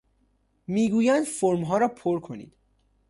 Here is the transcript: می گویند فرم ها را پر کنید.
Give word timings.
می 0.67 0.89
گویند 0.89 1.23
فرم 1.25 1.63
ها 1.63 1.77
را 1.77 1.87
پر 1.87 2.19
کنید. 2.19 2.57